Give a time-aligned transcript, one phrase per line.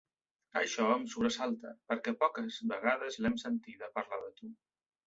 [0.61, 4.57] Això em sobresalta, perquè poques vegades l'hem sentida parlar de tu.